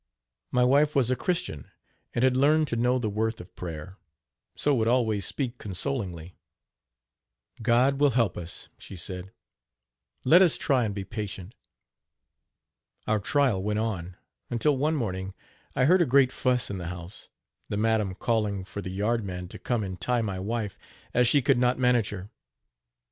[0.51, 1.69] My wife was a Christian,
[2.15, 3.99] and had learned to know the worth of prayer,
[4.55, 6.35] so would always speak consolingly.
[7.61, 9.31] "God will help us," she said:
[10.25, 11.53] "let us try and be patient."
[13.05, 14.17] Our trial went on,
[14.49, 15.35] until one morning
[15.75, 17.29] I heard a great fuss in the house,
[17.69, 20.79] the madam calling for the yard man to come and tie my wife,
[21.13, 22.31] as she could not manage her.